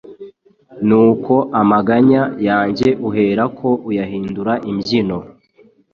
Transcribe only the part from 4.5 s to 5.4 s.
imbyino